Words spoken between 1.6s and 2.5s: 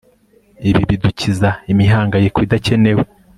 imihangayiko